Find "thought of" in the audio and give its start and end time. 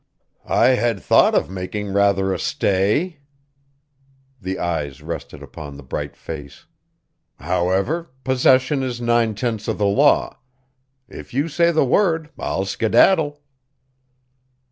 0.99-1.47